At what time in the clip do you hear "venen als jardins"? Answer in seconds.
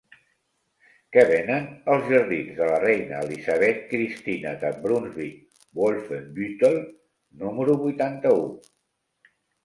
1.31-2.55